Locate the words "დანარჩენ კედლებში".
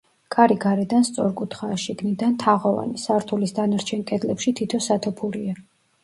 3.59-4.55